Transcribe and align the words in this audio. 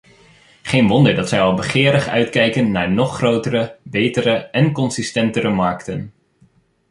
Geen 0.61 0.87
wonder 0.87 1.15
dat 1.15 1.29
zij 1.29 1.41
al 1.41 1.53
begerig 1.53 2.07
uitkijken 2.07 2.71
naar 2.71 2.91
nog 2.91 3.15
grotere, 3.17 3.77
betere 3.83 4.33
en 4.33 4.71
consistentere 4.71 5.49
markten. 5.49 6.13